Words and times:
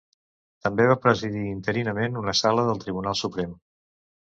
També 0.67 0.87
va 0.91 0.95
presidir 1.03 1.43
interinament 1.51 2.19
una 2.23 2.35
sala 2.41 2.65
del 2.73 2.83
Tribunal 2.87 3.21
Suprem. 3.23 3.57